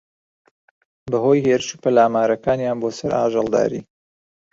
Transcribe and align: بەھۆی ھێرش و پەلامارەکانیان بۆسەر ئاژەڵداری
بەھۆی 1.11 1.43
ھێرش 1.47 1.67
و 1.73 1.81
پەلامارەکانیان 1.83 2.77
بۆسەر 2.81 3.11
ئاژەڵداری 3.17 3.81